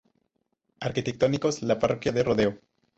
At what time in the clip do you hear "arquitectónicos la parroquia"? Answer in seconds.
0.79-2.11